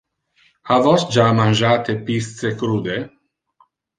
[0.69, 2.99] Ha vos ja mangiate pisce crude?